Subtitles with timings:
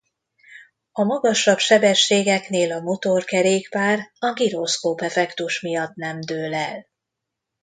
[0.91, 6.85] A magasabb sebességeknél a motorkerékpár a giroszkóp effektus miatt nem dől el.